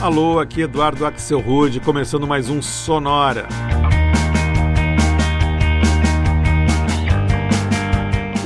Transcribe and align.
Alô, 0.00 0.40
aqui 0.40 0.62
Eduardo 0.62 1.04
Axel 1.04 1.40
Rude, 1.40 1.78
começando 1.78 2.26
mais 2.26 2.48
um 2.48 2.62
Sonora. 2.62 3.46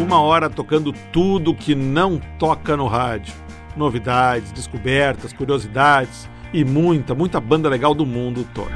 Uma 0.00 0.20
hora 0.20 0.50
tocando 0.50 0.93
tudo 1.12 1.54
que 1.54 1.77
não 1.77 2.20
toca 2.40 2.77
no 2.77 2.88
rádio. 2.88 3.32
Novidades, 3.77 4.50
descobertas, 4.50 5.32
curiosidades 5.32 6.29
e 6.52 6.64
muita, 6.64 7.14
muita 7.14 7.40
banda 7.40 7.68
legal 7.68 7.95
do 7.95 8.05
mundo 8.05 8.45
todo. 8.52 8.73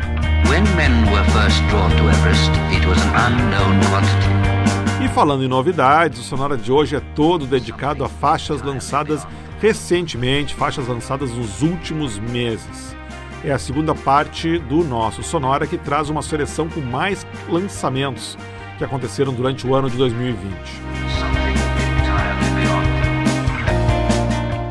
E 5.04 5.08
falando 5.08 5.42
em 5.42 5.48
novidades, 5.48 6.20
o 6.20 6.22
Sonora 6.22 6.56
de 6.56 6.70
hoje 6.70 6.94
é 6.94 7.00
todo 7.00 7.44
dedicado 7.44 8.04
a 8.04 8.08
faixas 8.08 8.62
lançadas 8.62 9.26
recentemente, 9.60 10.54
faixas 10.54 10.86
lançadas 10.86 11.30
nos 11.32 11.62
últimos 11.62 12.18
meses. 12.18 12.96
É 13.44 13.52
a 13.52 13.58
segunda 13.58 13.94
parte 13.94 14.58
do 14.58 14.82
nosso 14.82 15.22
Sonora 15.22 15.66
que 15.66 15.78
traz 15.78 16.10
uma 16.10 16.22
seleção 16.22 16.68
com 16.68 16.80
mais 16.80 17.26
lançamentos 17.48 18.36
que 18.76 18.84
aconteceram 18.84 19.32
durante 19.32 19.66
o 19.66 19.74
ano 19.74 19.88
de 19.88 19.96
2020. 19.96 20.52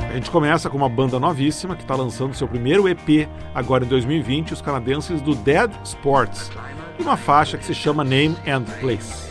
A 0.09 0.14
gente 0.14 0.31
começa 0.31 0.70
com 0.70 0.78
uma 0.78 0.90
banda 0.90 1.20
novíssima 1.20 1.76
que 1.76 1.84
está 1.84 1.95
lançando 1.95 2.34
seu 2.34 2.48
primeiro 2.48 2.88
EP 2.90 3.30
agora 3.54 3.86
em 3.86 3.88
2020, 3.88 4.54
os 4.54 4.62
canadenses 4.62 5.22
do 5.22 5.36
Dead 5.36 5.72
Sports, 5.84 6.50
e 6.98 7.04
uma 7.04 7.16
faixa 7.16 7.58
que 7.58 7.66
se 7.66 7.76
chama 7.76 8.04
Name 8.04 8.36
and 8.48 8.64
Place. 8.81 9.27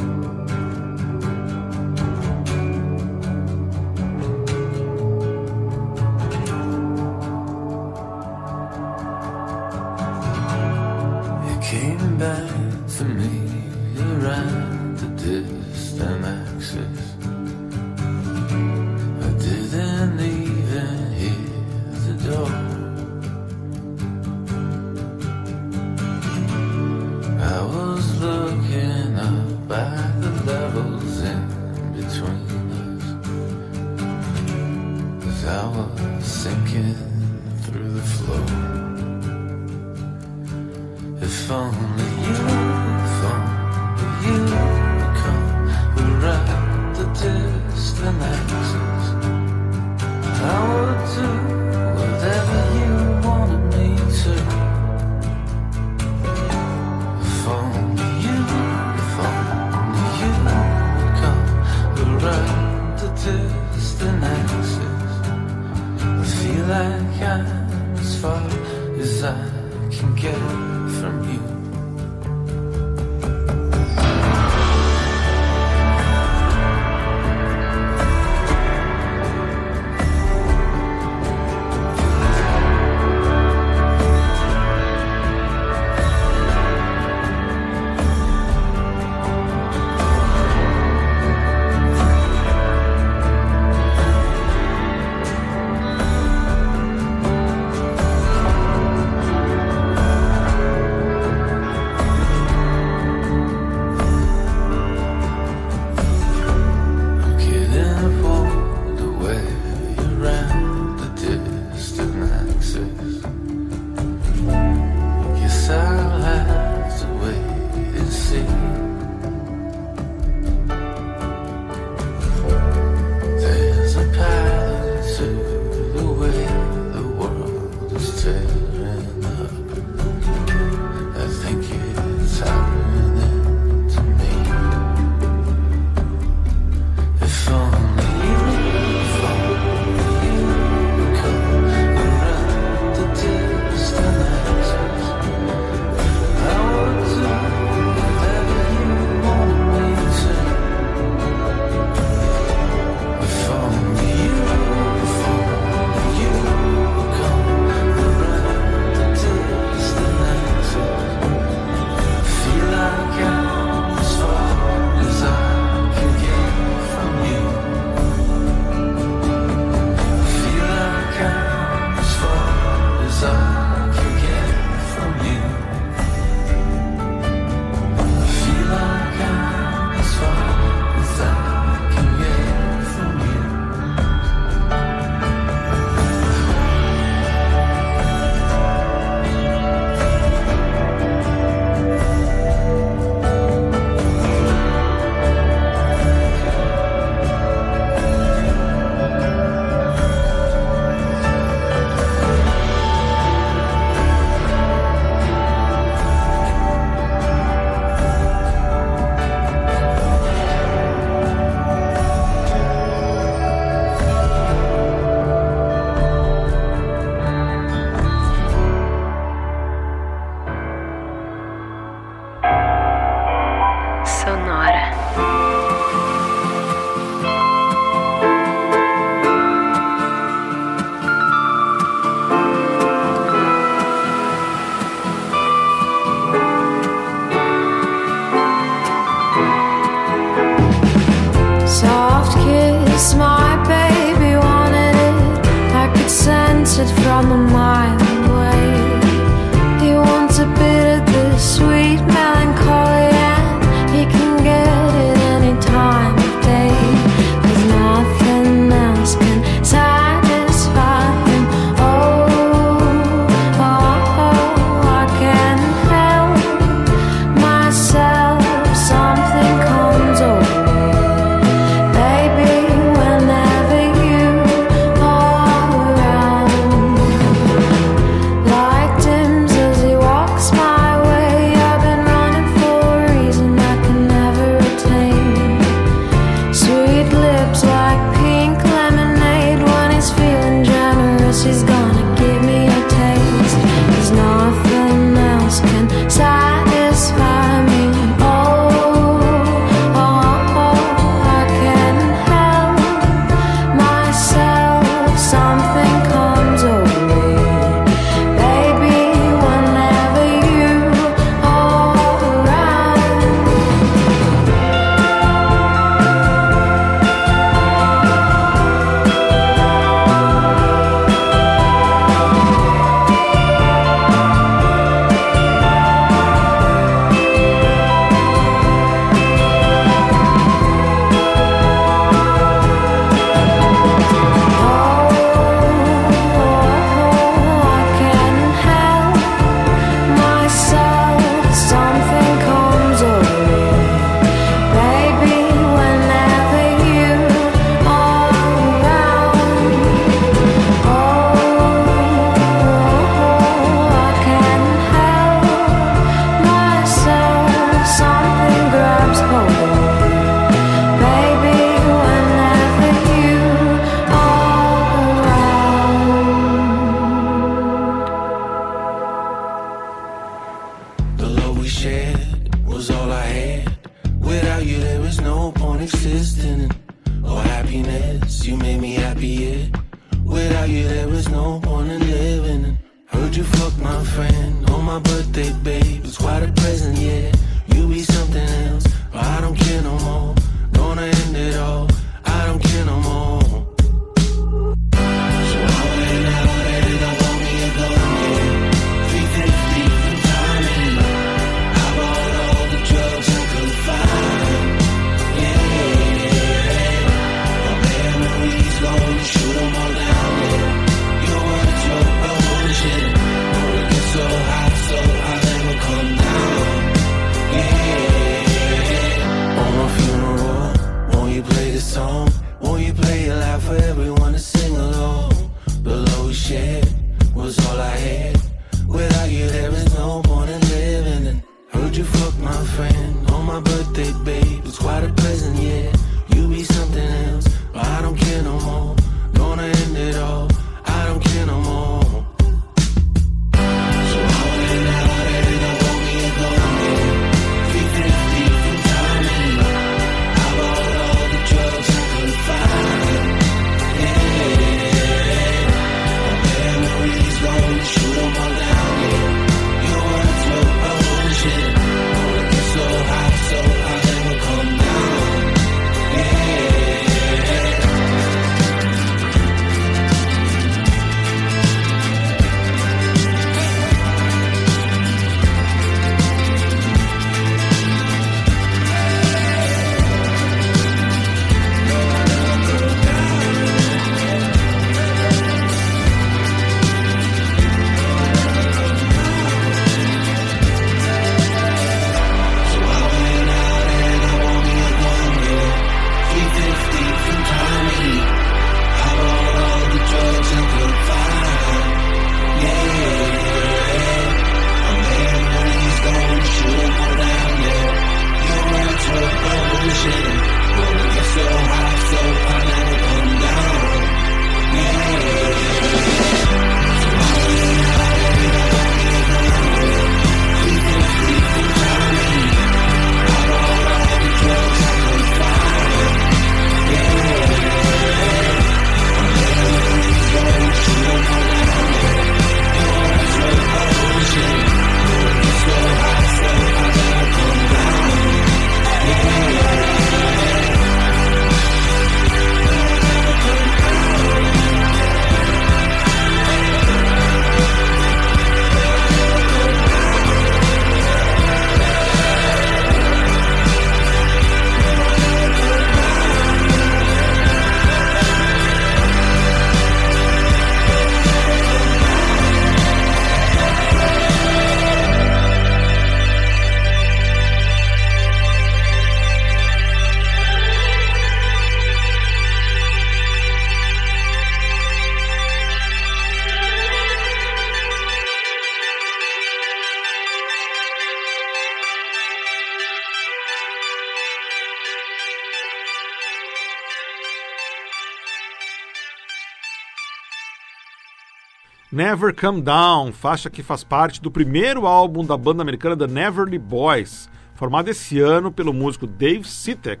Never 591.98 592.32
Come 592.32 592.62
Down, 592.62 593.10
faixa 593.12 593.50
que 593.50 593.60
faz 593.60 593.82
parte 593.82 594.22
do 594.22 594.30
primeiro 594.30 594.86
álbum 594.86 595.24
da 595.24 595.36
banda 595.36 595.62
americana 595.62 595.96
The 595.96 596.06
Neverly 596.06 596.56
Boys, 596.56 597.28
formado 597.56 597.88
esse 597.88 598.20
ano 598.20 598.52
pelo 598.52 598.72
músico 598.72 599.04
Dave 599.04 599.42
Sitek, 599.42 600.00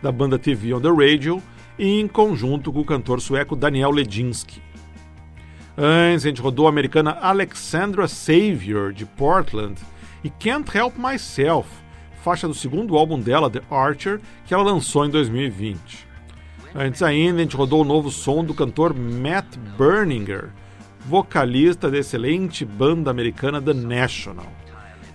da 0.00 0.10
banda 0.10 0.38
TV 0.38 0.72
on 0.72 0.80
the 0.80 0.88
Radio, 0.88 1.42
e 1.78 2.00
em 2.00 2.08
conjunto 2.08 2.72
com 2.72 2.80
o 2.80 2.84
cantor 2.86 3.20
sueco 3.20 3.54
Daniel 3.54 3.90
Ledinski. 3.90 4.62
Antes, 5.76 6.24
a 6.24 6.28
gente 6.30 6.40
rodou 6.40 6.64
a 6.64 6.70
americana 6.70 7.18
Alexandra 7.20 8.08
Savior, 8.08 8.94
de 8.94 9.04
Portland, 9.04 9.78
e 10.24 10.30
Can't 10.30 10.74
Help 10.74 10.96
Myself, 10.96 11.68
faixa 12.22 12.48
do 12.48 12.54
segundo 12.54 12.96
álbum 12.96 13.20
dela, 13.20 13.50
The 13.50 13.60
Archer, 13.70 14.22
que 14.46 14.54
ela 14.54 14.62
lançou 14.62 15.04
em 15.04 15.10
2020. 15.10 16.08
Antes 16.74 17.02
ainda, 17.02 17.40
a 17.40 17.42
gente 17.42 17.56
rodou 17.56 17.82
o 17.82 17.86
novo 17.86 18.10
som 18.10 18.42
do 18.42 18.54
cantor 18.54 18.94
Matt 18.94 19.54
Berninger, 19.76 20.48
vocalista 21.06 21.88
da 21.88 21.98
excelente 21.98 22.64
banda 22.64 23.12
americana 23.12 23.62
The 23.62 23.72
National. 23.72 24.46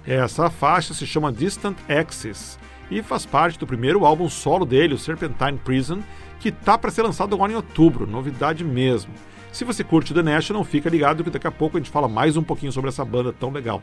Essa 0.08 0.50
faixa 0.50 0.94
se 0.94 1.06
chama 1.06 1.34
Distant 1.34 1.78
Axis 1.90 2.58
e 2.90 3.04
faz 3.04 3.26
parte 3.26 3.60
do 3.60 3.68
primeiro 3.68 4.06
álbum 4.06 4.30
solo 4.30 4.66
dele, 4.66 4.94
o 4.94 4.98
Serpentine 4.98 5.58
Prison, 5.58 6.00
que 6.40 6.50
tá 6.50 6.78
para 6.78 6.92
ser 6.92 7.04
lançado 7.04 7.36
agora 7.36 7.52
em 7.52 7.56
outubro, 7.56 8.08
novidade 8.08 8.64
mesmo. 8.64 9.14
Se 9.52 9.66
você 9.66 9.84
curte 9.84 10.14
The 10.14 10.24
National, 10.24 10.64
fica 10.64 10.90
ligado 10.90 11.26
que 11.26 11.30
daqui 11.30 11.48
a 11.48 11.52
pouco 11.52 11.76
a 11.76 11.80
gente 11.80 11.92
fala 11.92 12.08
mais 12.08 12.38
um 12.38 12.44
pouquinho 12.44 12.72
sobre 12.72 12.88
essa 12.88 13.04
banda 13.04 13.34
tão 13.34 13.52
legal. 13.52 13.82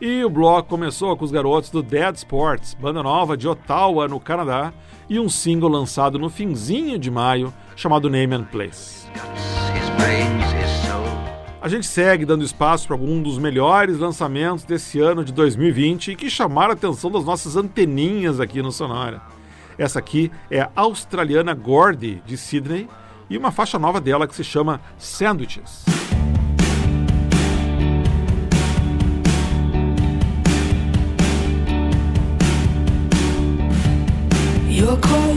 E 0.00 0.24
o 0.24 0.30
bloco 0.30 0.70
começou 0.70 1.14
com 1.16 1.24
os 1.24 1.30
garotos 1.30 1.68
do 1.70 1.82
Dead 1.82 2.16
Sports, 2.16 2.74
banda 2.74 3.02
nova 3.02 3.36
de 3.36 3.46
Ottawa, 3.46 4.08
no 4.08 4.18
Canadá, 4.18 4.72
e 5.08 5.20
um 5.20 5.28
single 5.28 5.68
lançado 5.68 6.18
no 6.18 6.30
finzinho 6.30 6.98
de 6.98 7.10
maio, 7.10 7.52
chamado 7.76 8.08
Name 8.08 8.34
and 8.34 8.44
Place. 8.44 9.06
A 11.62 11.68
gente 11.68 11.86
segue 11.86 12.26
dando 12.26 12.44
espaço 12.44 12.88
para 12.88 12.96
algum 12.96 13.22
dos 13.22 13.38
melhores 13.38 13.96
lançamentos 13.96 14.64
desse 14.64 14.98
ano 14.98 15.24
de 15.24 15.32
2020 15.32 16.10
e 16.10 16.16
que 16.16 16.28
chamaram 16.28 16.70
a 16.70 16.74
atenção 16.74 17.08
das 17.08 17.24
nossas 17.24 17.54
anteninhas 17.54 18.40
aqui 18.40 18.60
no 18.60 18.72
Sonora. 18.72 19.22
Essa 19.78 20.00
aqui 20.00 20.28
é 20.50 20.62
a 20.62 20.70
australiana 20.74 21.54
Gordy, 21.54 22.20
de 22.26 22.36
Sydney, 22.36 22.88
e 23.30 23.38
uma 23.38 23.52
faixa 23.52 23.78
nova 23.78 24.00
dela 24.00 24.26
que 24.26 24.34
se 24.34 24.42
chama 24.42 24.80
Sandwiches. 24.98 25.84
Your 34.68 34.96
cold 34.96 35.31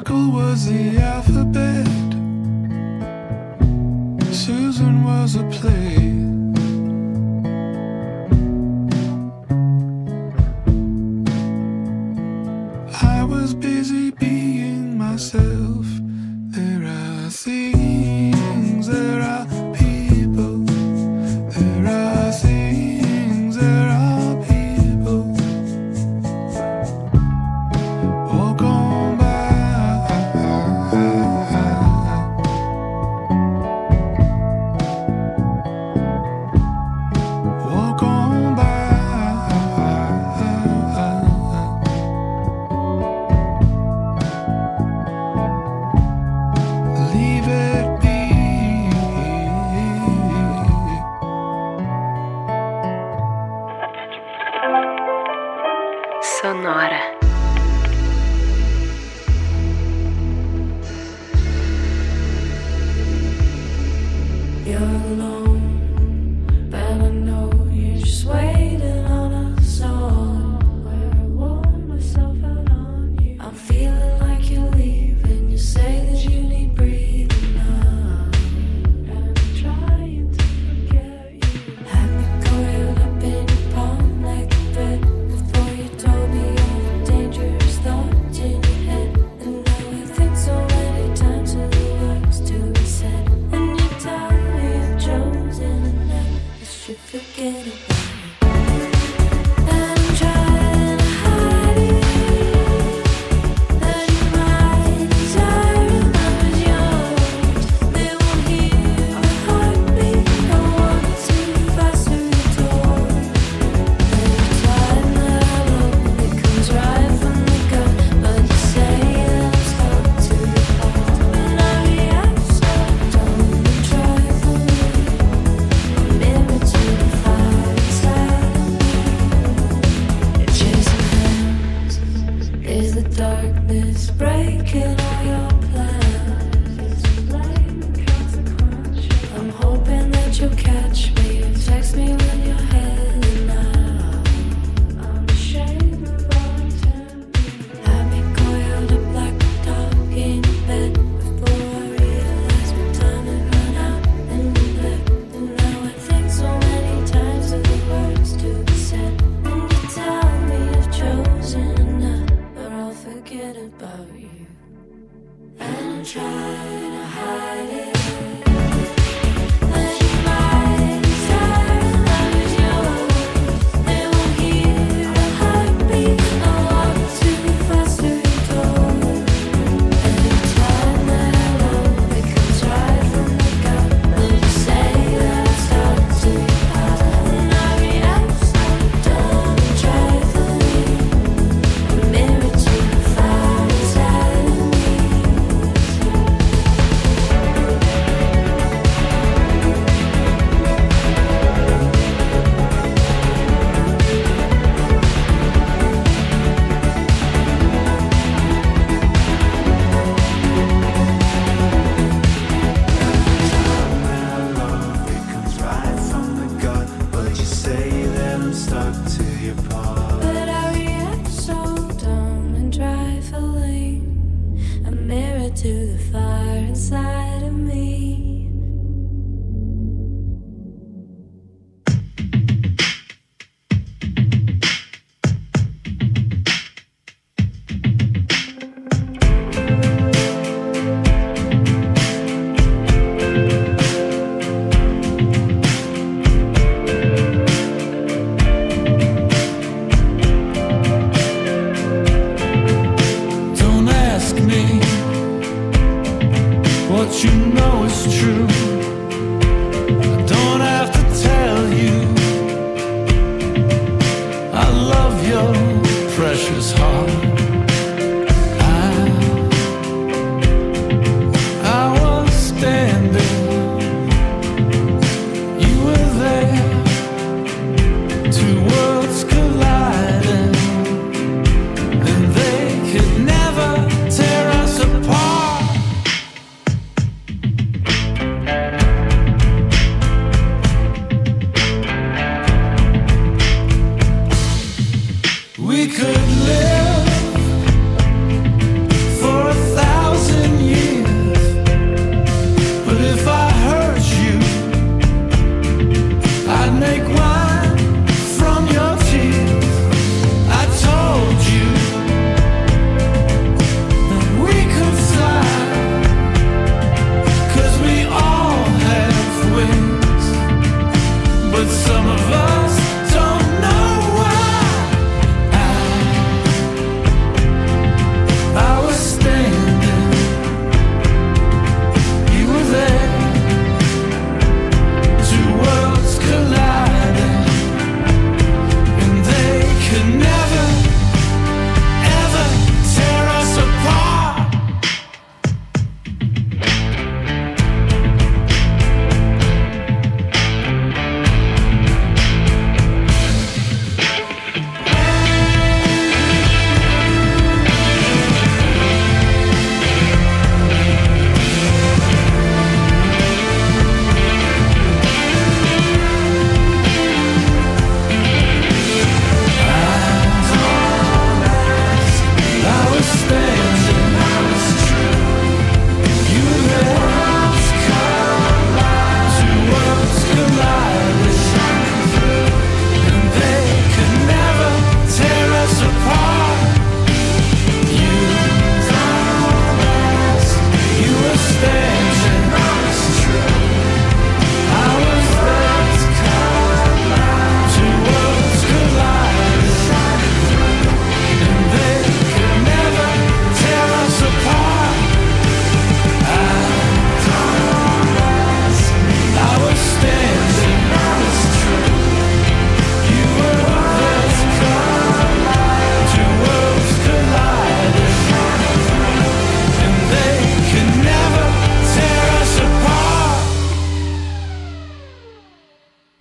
Michael 0.00 0.30
was 0.30 0.64
the 0.64 0.96
alphabet. 0.96 1.86
Susan 4.32 5.04
was 5.04 5.34
a 5.36 5.44
play. 5.50 6.19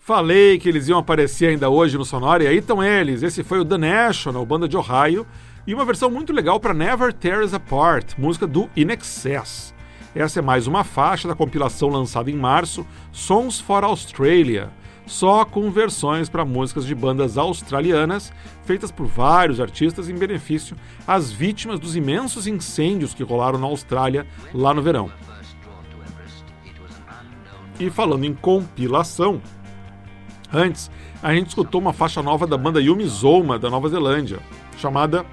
Falei 0.09 0.57
que 0.57 0.67
eles 0.67 0.87
iam 0.87 0.97
aparecer 0.97 1.49
ainda 1.49 1.69
hoje 1.69 1.95
no 1.95 2.03
Sonora, 2.03 2.43
e 2.43 2.47
aí 2.47 2.57
estão 2.57 2.83
eles. 2.83 3.21
Esse 3.21 3.43
foi 3.43 3.59
o 3.59 3.63
The 3.63 3.77
National, 3.77 4.43
banda 4.43 4.67
de 4.67 4.75
Ohio, 4.75 5.23
e 5.67 5.73
uma 5.75 5.85
versão 5.85 6.09
muito 6.09 6.33
legal 6.33 6.59
para 6.59 6.73
Never 6.73 7.13
Tear 7.13 7.43
Us 7.43 7.53
Apart, 7.53 8.17
música 8.17 8.47
do 8.47 8.67
In 8.75 8.87
Excess. 8.91 9.71
Essa 10.15 10.39
é 10.39 10.41
mais 10.41 10.65
uma 10.65 10.83
faixa 10.83 11.27
da 11.27 11.35
compilação 11.35 11.89
lançada 11.89 12.31
em 12.31 12.35
março, 12.35 12.87
Songs 13.11 13.59
for 13.59 13.83
Australia, 13.83 14.71
só 15.05 15.45
com 15.45 15.69
versões 15.69 16.27
para 16.27 16.43
músicas 16.43 16.87
de 16.87 16.95
bandas 16.95 17.37
australianas, 17.37 18.33
feitas 18.65 18.91
por 18.91 19.05
vários 19.05 19.61
artistas 19.61 20.09
em 20.09 20.15
benefício 20.15 20.75
às 21.05 21.31
vítimas 21.31 21.79
dos 21.79 21.95
imensos 21.95 22.47
incêndios 22.47 23.13
que 23.13 23.21
rolaram 23.21 23.59
na 23.59 23.67
Austrália 23.67 24.25
lá 24.55 24.73
no 24.73 24.81
verão. 24.81 25.11
E 27.79 27.91
falando 27.91 28.25
em 28.25 28.33
compilação, 28.33 29.39
Antes, 30.51 30.89
a 31.21 31.33
gente 31.33 31.49
escutou 31.49 31.79
uma 31.79 31.93
faixa 31.93 32.23
nova 32.23 32.47
da 32.47 32.57
banda 32.57 32.81
Yumi 32.81 33.05
Zoma, 33.05 33.59
da 33.59 33.69
Nova 33.69 33.87
Zelândia, 33.87 34.39
chamada 34.77 35.25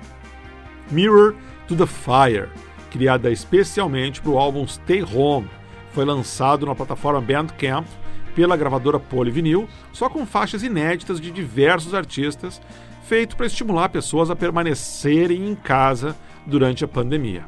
Mirror 0.91 1.35
to 1.67 1.75
the 1.75 1.87
Fire, 1.87 2.49
criada 2.91 3.31
especialmente 3.31 4.21
para 4.21 4.31
o 4.31 4.39
álbum 4.39 4.67
Stay 4.67 5.03
Home. 5.03 5.49
Foi 5.93 6.05
lançado 6.05 6.67
na 6.67 6.75
plataforma 6.75 7.21
Bandcamp 7.21 7.87
pela 8.35 8.57
gravadora 8.57 9.01
Polyvinyl, 9.01 9.67
só 9.93 10.11
com 10.11 10.27
faixas 10.27 10.63
inéditas 10.63 11.19
de 11.19 11.31
diversos 11.31 11.95
artistas, 11.95 12.61
feito 13.05 13.35
para 13.35 13.47
estimular 13.47 13.89
pessoas 13.89 14.31
a 14.31 14.37
permanecerem 14.37 15.49
em 15.49 15.55
casa 15.55 16.15
durante 16.45 16.85
a 16.85 16.89
pandemia. 16.89 17.45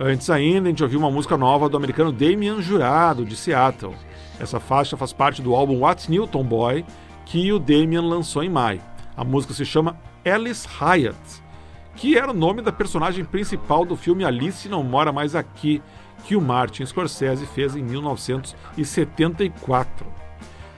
Antes 0.00 0.28
ainda, 0.28 0.66
a 0.66 0.70
gente 0.70 0.82
ouviu 0.82 0.98
uma 0.98 1.10
música 1.10 1.36
nova 1.36 1.68
do 1.68 1.76
americano 1.76 2.10
Damian 2.10 2.60
Jurado, 2.60 3.24
de 3.24 3.36
Seattle. 3.36 3.94
Essa 4.38 4.60
faixa 4.60 4.96
faz 4.96 5.12
parte 5.12 5.40
do 5.40 5.54
álbum 5.54 5.80
What's 5.80 6.08
Newton 6.08 6.44
Boy, 6.44 6.84
que 7.24 7.52
o 7.52 7.58
Damian 7.58 8.02
lançou 8.02 8.44
em 8.44 8.50
maio. 8.50 8.82
A 9.16 9.24
música 9.24 9.54
se 9.54 9.64
chama 9.64 9.96
Alice 10.24 10.68
Hyatt, 10.68 11.16
que 11.96 12.18
era 12.18 12.30
o 12.30 12.34
nome 12.34 12.60
da 12.60 12.70
personagem 12.70 13.24
principal 13.24 13.82
do 13.84 13.96
filme 13.96 14.24
Alice 14.24 14.68
Não 14.68 14.82
Mora 14.82 15.12
Mais 15.12 15.34
Aqui, 15.34 15.82
que 16.24 16.36
o 16.36 16.40
Martin 16.40 16.84
Scorsese 16.84 17.46
fez 17.46 17.74
em 17.74 17.82
1974. 17.82 20.06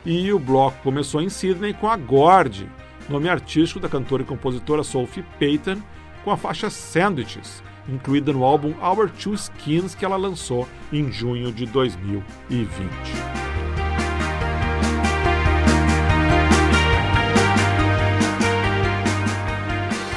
E 0.07 0.33
o 0.33 0.39
bloco 0.39 0.81
começou 0.83 1.21
em 1.21 1.29
Sydney 1.29 1.75
com 1.75 1.89
a 1.89 1.97
Gord, 1.97 2.71
nome 3.09 3.29
artístico 3.29 3.81
da 3.81 3.89
cantora 3.89 4.23
e 4.23 4.27
compositora 4.27 4.85
Sophie 4.85 5.25
Payton, 5.39 5.83
com 6.25 6.31
a 6.31 6.37
faixa 6.37 6.71
Sandwiches, 6.71 7.63
incluída 7.89 8.33
no 8.33 8.45
álbum 8.45 8.75
Our 8.83 9.11
Two 9.11 9.35
Skins 9.35 9.95
que 9.95 10.05
ela 10.05 10.17
lançou 10.17 10.69
em 10.93 11.11
junho 11.11 11.53
de 11.53 11.67
2020. 11.67 12.79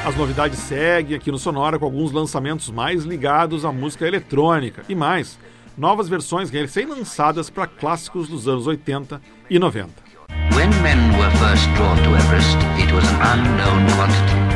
As 0.06 0.16
novidades 0.18 0.60
seguem 0.60 1.16
aqui 1.16 1.32
no 1.32 1.38
Sonora 1.38 1.80
com 1.80 1.86
alguns 1.86 2.12
lançamentos 2.12 2.70
mais 2.70 3.04
ligados 3.04 3.64
à 3.64 3.72
música 3.72 4.06
eletrônica 4.06 4.84
e 4.90 4.96
mais, 4.96 5.40
novas 5.78 6.10
versões 6.10 6.50
recém-lançadas 6.50 7.50
para 7.50 7.68
clássicos 7.68 8.28
dos 8.28 8.48
anos 8.48 8.68
80 8.68 9.22
e 9.50 9.58
90. 9.58 9.90
When 10.56 10.70
men 10.82 11.18
were 11.18 11.32
first 11.38 11.70
drawn 11.76 11.98
to 11.98 12.16
Everest, 12.16 12.58
it 12.78 12.92
was 12.94 13.06
an 13.08 13.40
unknown 13.40 13.88
quantity. 13.96 14.51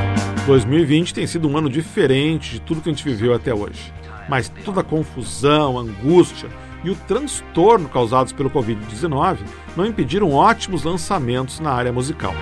2020 0.45 1.12
tem 1.12 1.25
sido 1.25 1.47
um 1.47 1.58
ano 1.58 1.69
diferente 1.69 2.51
de 2.51 2.62
tudo 2.62 2.79
que 2.79 2.89
a 2.89 2.91
gente 2.91 3.03
viveu 3.03 3.34
até 3.34 3.53
hoje. 3.53 3.91
Mas 4.29 4.47
toda 4.63 4.81
a 4.81 4.84
confusão, 4.84 5.77
angústia 5.77 6.49
e 6.84 6.89
o 6.91 6.95
transtorno 6.95 7.89
causados 7.89 8.31
pelo 8.31 8.49
Covid-19 8.51 9.39
não 9.75 9.86
impediram 9.86 10.31
ótimos 10.31 10.84
lançamentos 10.84 11.60
na 11.60 11.71
área 11.71 11.91
musical. 11.91 12.34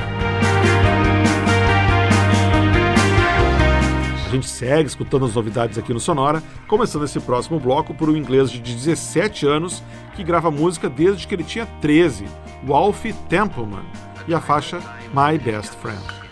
A 4.26 4.30
gente 4.30 4.50
segue 4.50 4.90
escutando 4.90 5.26
as 5.26 5.36
novidades 5.36 5.78
aqui 5.78 5.94
no 5.94 6.00
Sonora, 6.00 6.44
começando 6.68 7.06
esse 7.06 7.20
próximo 7.20 7.60
bloco 7.60 7.94
por 7.94 8.10
um 8.10 8.18
inglês 8.18 8.50
de 8.50 8.60
17 8.60 9.46
anos 9.46 9.82
que 10.16 10.24
grava 10.24 10.52
música 10.52 10.90
desde 10.90 11.26
que 11.28 11.36
ele 11.36 11.44
tinha 11.44 11.68
13, 11.80 12.26
o 12.68 12.74
Alfie 12.74 13.14
Templeman, 13.30 13.86
e 14.28 14.34
a 14.34 14.42
faixa 14.42 14.80
My 15.14 15.38
Best 15.38 15.76
Friend. 15.76 16.23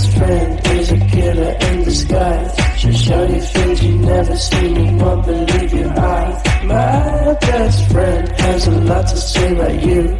Best 0.00 0.16
friend 0.16 0.66
is 0.66 0.92
a 0.92 0.98
killer 0.98 1.56
in 1.60 1.84
disguise. 1.84 2.56
She'll 2.78 2.92
show 2.92 3.22
you 3.26 3.40
things 3.40 3.84
you've 3.84 4.00
never 4.00 4.36
seen, 4.36 4.76
you 4.76 4.96
won't 4.96 5.26
believe 5.26 5.74
your 5.74 5.90
eyes. 5.98 6.64
My 6.64 7.36
best 7.40 7.90
friend 7.90 8.28
has 8.40 8.66
a 8.66 8.70
lot 8.70 9.06
to 9.08 9.16
say 9.16 9.52
about 9.54 9.82
you. 9.84 10.16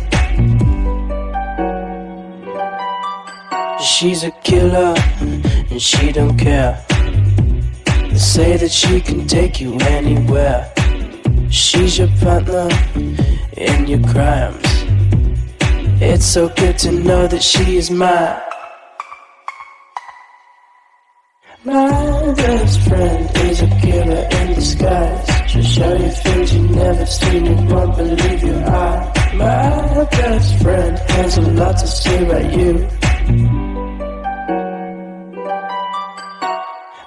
She's 3.83 4.25
a 4.25 4.31
killer 4.43 4.95
and 5.71 5.81
she 5.81 6.13
don't 6.13 6.37
care. 6.37 6.85
They 8.11 8.19
say 8.19 8.57
that 8.59 8.71
she 8.71 9.01
can 9.01 9.27
take 9.27 9.61
you 9.61 9.79
anywhere. 9.81 10.71
She's 11.49 11.97
your 11.99 12.09
partner 12.21 12.69
in 13.57 13.87
your 13.87 14.03
crimes. 14.13 14.67
It's 16.03 16.27
so 16.27 16.49
good 16.51 16.77
to 16.79 16.93
know 16.93 17.27
that 17.27 17.43
she 17.43 17.77
is 17.79 17.91
mine. 17.91 18.50
My 21.63 22.33
best 22.37 22.81
friend 22.89 23.37
is 23.37 23.61
a 23.61 23.67
killer 23.83 24.29
in 24.31 24.55
disguise. 24.55 25.29
She'll 25.47 25.63
show 25.63 25.93
you 25.93 26.11
things 26.11 26.55
you've 26.55 26.71
never 26.71 27.05
seen, 27.05 27.45
you 27.45 27.55
won't 27.67 27.97
believe 27.99 28.43
your 28.43 28.65
eyes. 28.65 29.35
My 29.35 30.05
best 30.11 30.63
friend 30.63 30.99
has 30.99 31.37
a 31.37 31.43
lot 31.43 31.77
to 31.77 31.87
say 31.87 32.25
about 32.25 32.53
you. 32.59 32.89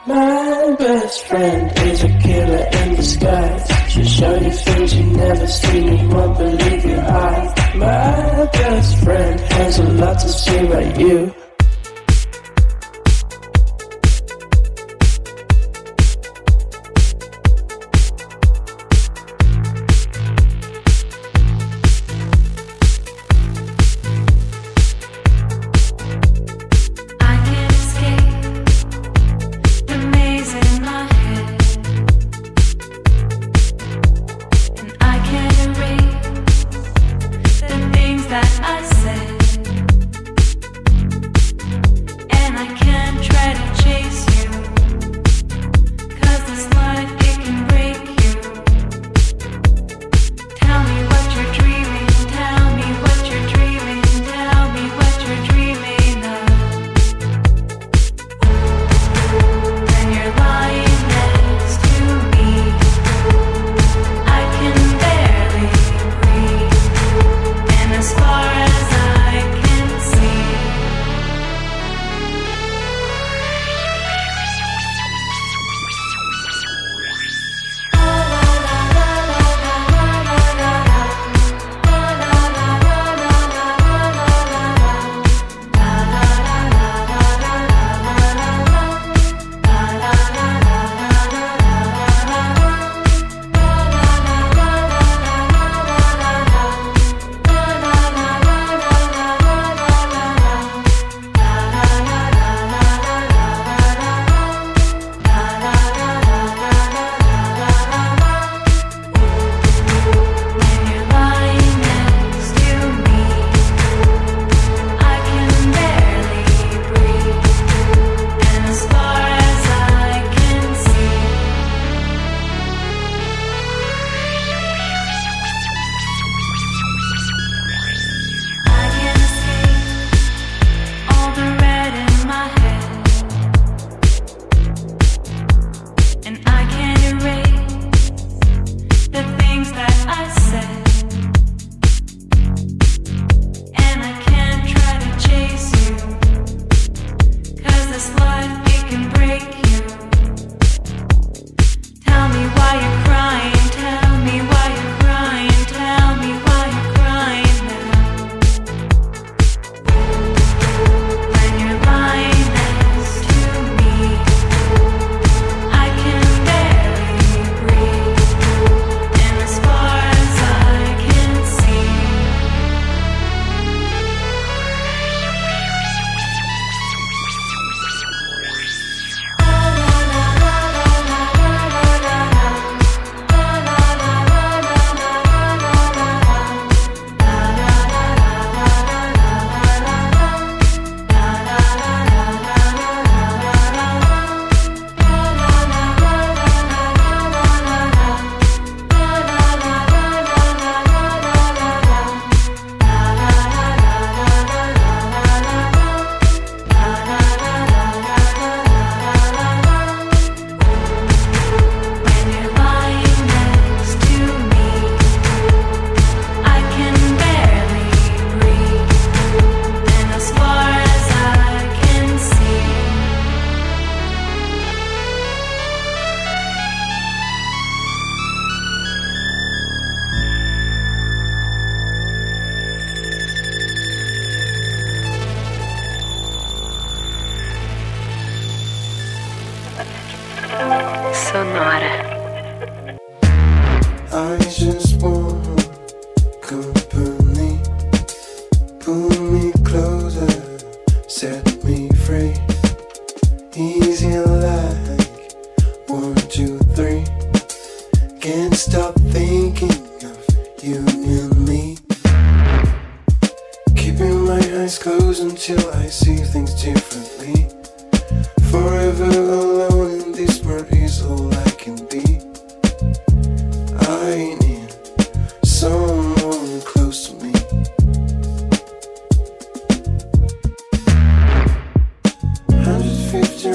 My 0.05 0.75
best 0.77 1.25
friend 1.25 1.79
is 1.87 2.03
a 2.03 2.19
killer 2.19 2.67
in 2.73 2.95
disguise. 2.95 3.67
She'll 3.89 4.05
show 4.05 4.35
you 4.35 4.51
things 4.51 4.95
you've 4.95 5.17
never 5.17 5.47
seen, 5.47 5.97
you 5.97 6.09
won't 6.09 6.37
believe 6.37 6.85
your 6.85 7.01
eyes. 7.01 7.75
My 7.75 8.49
best 8.53 9.03
friend 9.03 9.39
has 9.39 9.79
a 9.79 9.83
lot 9.93 10.19
to 10.19 10.29
say 10.29 10.67
about 10.67 10.99
you. 10.99 11.33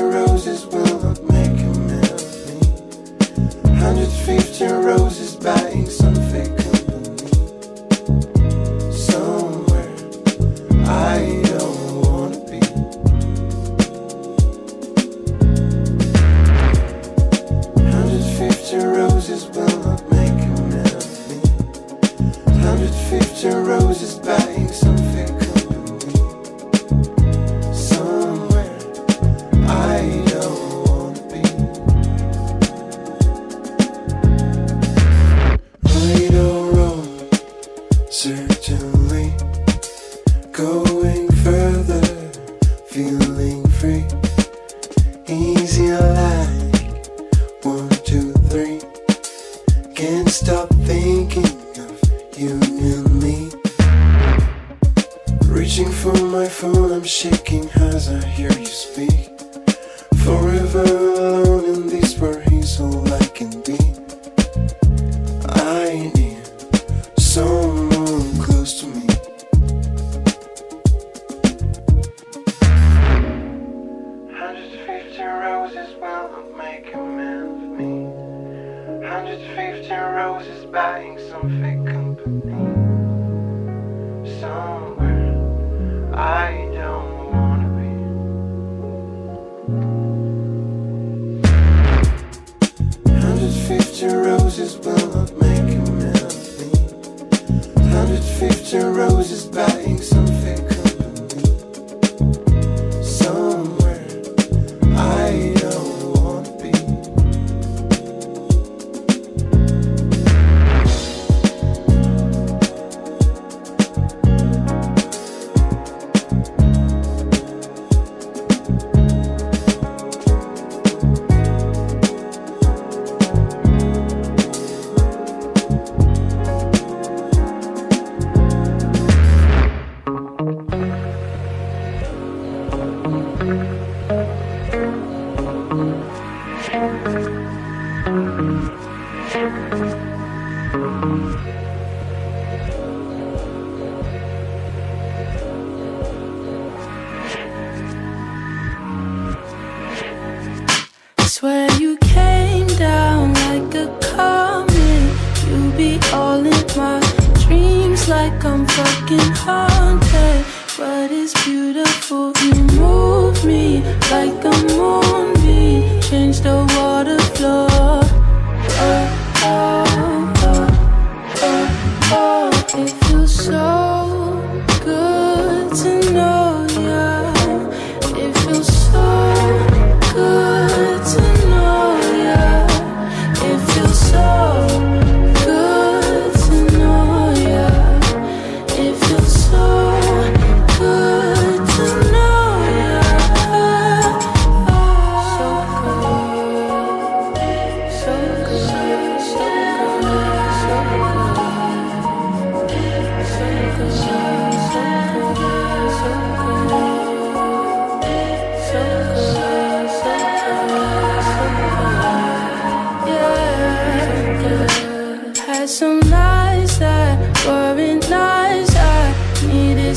Roses 0.05 0.67
will 0.67 0.88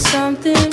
something 0.01 0.70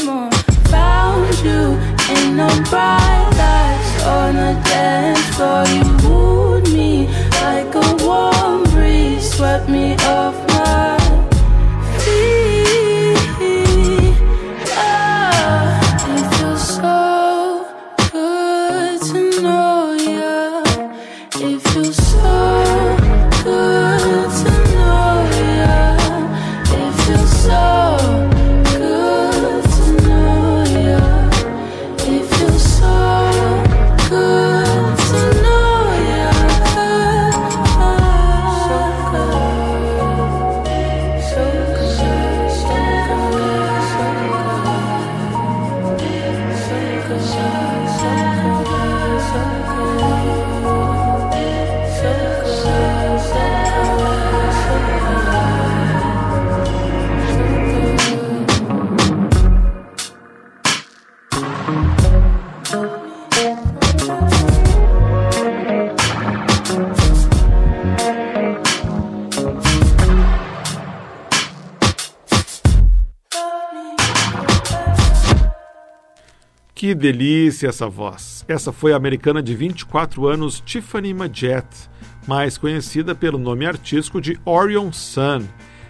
delícia 76.99 77.69
essa 77.69 77.89
voz! 77.89 78.45
Essa 78.47 78.73
foi 78.73 78.93
a 78.93 78.97
americana 78.97 79.43
de 79.43 79.55
24 79.55 80.27
anos 80.27 80.61
Tiffany 80.61 81.15
Majette, 81.15 81.89
mais 82.27 82.59
conhecida 82.59 83.15
pelo 83.15 83.39
nome 83.39 83.65
artístico 83.65 84.21
de 84.21 84.39
Orion 84.45 84.93
Sun, 84.93 85.47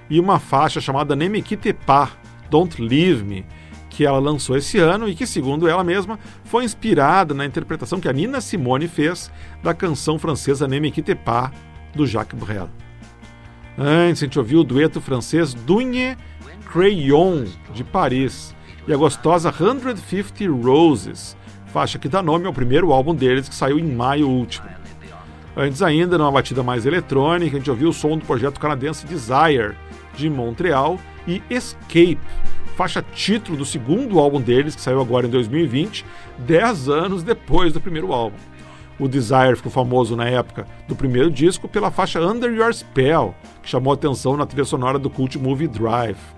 e 0.09 0.21
uma 0.21 0.39
faixa 0.39 0.81
chamada 0.81 1.17
Nemekitepa, 1.17 2.11
Don't 2.49 2.81
Leave 2.81 3.25
Me, 3.25 3.45
que 3.91 4.05
ela 4.05 4.19
lançou 4.19 4.57
esse 4.57 4.79
ano 4.79 5.09
e 5.09 5.15
que, 5.15 5.27
segundo 5.27 5.67
ela 5.67 5.83
mesma, 5.83 6.19
foi 6.45 6.65
inspirada 6.65 7.35
na 7.35 7.45
interpretação 7.45 7.99
que 7.99 8.09
a 8.09 8.13
Nina 8.13 8.41
Simone 8.41 8.87
fez 8.87 9.31
da 9.63 9.75
canção 9.75 10.19
francesa 10.19 10.69
Nemekitepa, 10.69 11.51
do 11.95 12.07
Jacques 12.07 12.39
Brel. 12.39 12.69
Antes, 13.77 14.23
a 14.23 14.27
gente 14.27 14.39
ouviu 14.39 14.61
o 14.61 14.65
dueto 14.65 15.01
francês 15.01 15.55
Dunye 15.55 16.17
Crayon, 16.71 17.47
de 17.73 17.83
Paris, 17.83 18.55
e 18.89 18.93
a 18.93 18.97
gostosa 18.97 19.53
150 19.53 20.51
Roses, 20.67 21.37
faixa 21.67 21.99
que 21.99 22.09
dá 22.09 22.23
nome 22.23 22.47
ao 22.47 22.55
primeiro 22.55 22.91
álbum 22.91 23.15
deles 23.15 23.47
que 23.47 23.55
saiu 23.55 23.79
em 23.79 23.85
maio 23.85 24.27
último. 24.27 24.67
Antes 25.55 25.83
ainda, 25.83 26.17
numa 26.17 26.33
batida 26.33 26.63
mais 26.63 26.87
eletrônica, 26.87 27.55
a 27.55 27.59
gente 27.59 27.71
ouviu 27.71 27.91
o 27.91 27.93
som 27.93 28.17
do 28.17 28.25
projeto 28.25 28.59
canadense 28.59 29.07
Desire, 29.07 29.77
de 30.17 30.31
Montreal, 30.31 30.99
e 31.27 31.43
Escape, 31.51 32.19
faixa 32.77 33.03
título 33.03 33.59
do 33.59 33.67
segundo 33.67 34.19
álbum 34.19 34.41
deles, 34.41 34.75
que 34.75 34.81
saiu 34.81 35.03
agora 35.03 35.27
em 35.27 35.31
2020, 35.31 36.07
10 36.39 36.89
anos 36.89 37.23
depois 37.23 37.75
do 37.75 37.83
primeiro 37.83 38.11
álbum. 38.11 38.39
O 38.99 39.07
Desire 39.07 39.55
ficou 39.57 39.71
famoso 39.71 40.17
na 40.17 40.31
época 40.31 40.67
do 40.89 40.97
primeiro 40.97 41.31
disco 41.31 41.69
pela 41.69 41.91
faixa 41.91 42.21
Under 42.23 42.51
Your 42.51 42.73
Spell, 42.73 43.35
que 43.63 43.69
chamou 43.69 43.93
atenção 43.93 44.35
na 44.35 44.47
trilha 44.47 44.65
sonora 44.65 44.99
do 44.99 45.11
cult 45.11 45.39
movie 45.39 45.69
Drive. 45.69 46.38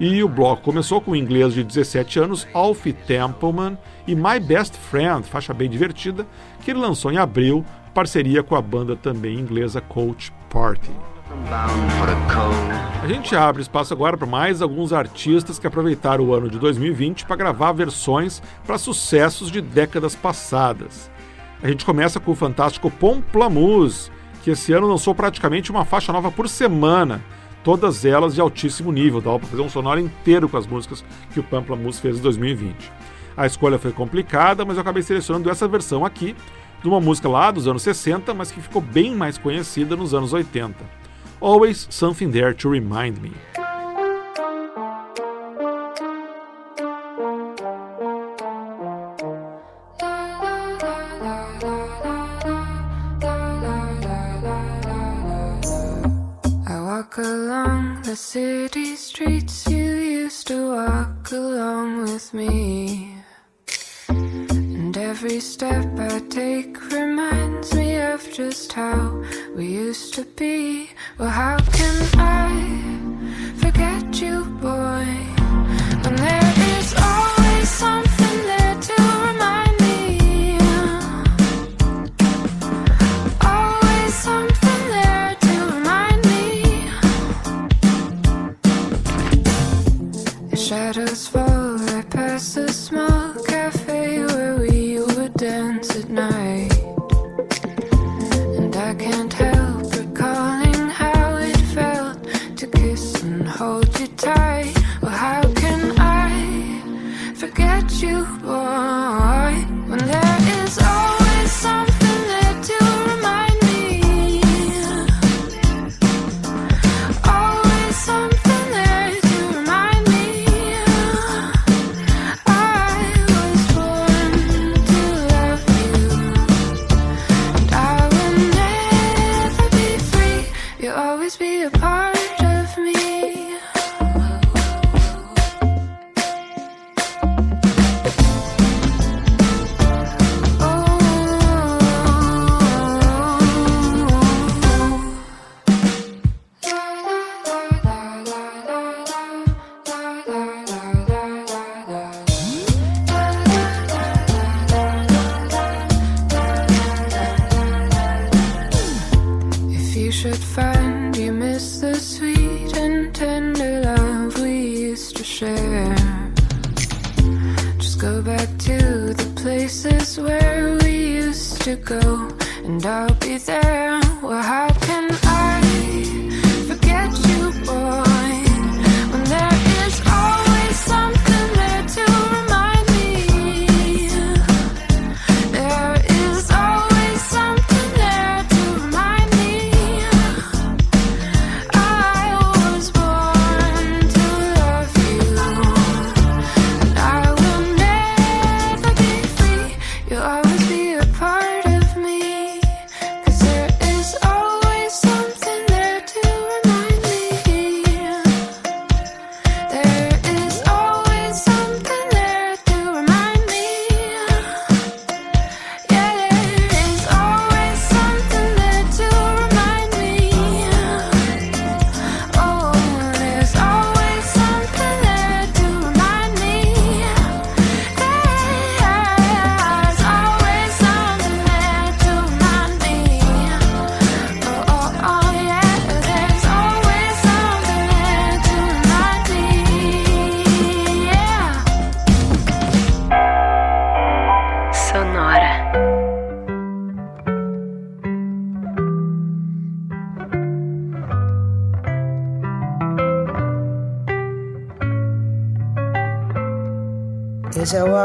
E 0.00 0.24
o 0.24 0.28
bloco 0.28 0.62
começou 0.62 0.98
com 0.98 1.10
o 1.10 1.16
inglês 1.16 1.52
de 1.52 1.62
17 1.62 2.18
anos, 2.18 2.48
Alfie 2.54 2.94
Templeman, 2.94 3.76
e 4.06 4.14
My 4.14 4.40
Best 4.40 4.74
Friend, 4.74 5.22
faixa 5.28 5.52
bem 5.52 5.68
divertida, 5.68 6.26
que 6.64 6.70
ele 6.70 6.80
lançou 6.80 7.12
em 7.12 7.18
abril, 7.18 7.62
parceria 7.92 8.42
com 8.42 8.56
a 8.56 8.62
banda 8.62 8.96
também 8.96 9.38
inglesa 9.38 9.78
Coach 9.82 10.32
Party. 10.48 10.90
A 13.02 13.06
gente 13.06 13.36
abre 13.36 13.60
espaço 13.60 13.92
agora 13.92 14.16
para 14.16 14.26
mais 14.26 14.62
alguns 14.62 14.90
artistas 14.90 15.58
que 15.58 15.66
aproveitaram 15.66 16.24
o 16.24 16.34
ano 16.34 16.48
de 16.48 16.58
2020 16.58 17.26
para 17.26 17.36
gravar 17.36 17.72
versões 17.72 18.42
para 18.66 18.78
sucessos 18.78 19.50
de 19.50 19.60
décadas 19.60 20.16
passadas. 20.16 21.10
A 21.62 21.68
gente 21.68 21.84
começa 21.84 22.18
com 22.18 22.32
o 22.32 22.36
fantástico 22.36 22.90
Pomplamoose, 22.90 24.10
que 24.42 24.50
esse 24.50 24.72
ano 24.72 24.86
lançou 24.86 25.14
praticamente 25.14 25.70
uma 25.70 25.84
faixa 25.84 26.10
nova 26.10 26.30
por 26.30 26.48
semana, 26.48 27.22
todas 27.62 28.04
elas 28.04 28.34
de 28.34 28.40
altíssimo 28.40 28.92
nível, 28.92 29.20
dava 29.20 29.38
para 29.38 29.48
fazer 29.48 29.62
um 29.62 29.68
sonoro 29.68 30.00
inteiro 30.00 30.48
com 30.48 30.56
as 30.56 30.66
músicas 30.66 31.04
que 31.32 31.40
o 31.40 31.42
Pomplamoose 31.42 32.00
fez 32.00 32.18
em 32.18 32.22
2020. 32.22 32.92
A 33.36 33.46
escolha 33.46 33.78
foi 33.78 33.92
complicada, 33.92 34.64
mas 34.64 34.76
eu 34.76 34.82
acabei 34.82 35.02
selecionando 35.02 35.50
essa 35.50 35.66
versão 35.68 36.04
aqui, 36.04 36.34
de 36.82 36.88
uma 36.88 37.00
música 37.00 37.28
lá 37.28 37.50
dos 37.50 37.68
anos 37.68 37.82
60, 37.82 38.32
mas 38.34 38.50
que 38.50 38.60
ficou 38.60 38.80
bem 38.80 39.14
mais 39.14 39.38
conhecida 39.38 39.96
nos 39.96 40.14
anos 40.14 40.32
80. 40.32 40.76
Always 41.40 41.86
Something 41.90 42.30
There 42.30 42.54
to 42.54 42.70
Remind 42.70 43.18
Me. 43.18 43.32
The 58.10 58.16
city 58.16 58.96
streets 58.96 59.68
you 59.68 59.94
used 59.94 60.48
to 60.48 60.74
walk 60.74 61.30
along 61.30 62.02
with 62.02 62.34
me. 62.34 63.14
And 64.08 64.96
every 64.96 65.38
step 65.38 65.86
I 65.96 66.18
take 66.28 66.90
reminds 66.90 67.72
me 67.72 68.00
of 68.00 68.28
just 68.32 68.72
how 68.72 69.22
we 69.54 69.66
used 69.66 70.14
to 70.14 70.24
be. 70.24 70.90
Well, 71.18 71.28
how 71.28 71.58
can 71.78 71.96
I 72.18 72.50
forget 73.62 74.20
you, 74.20 74.44
boy? 74.60 75.06
When 76.02 76.16
there 76.16 76.54
is 76.78 76.92
always 76.98 77.68
something 77.68 78.19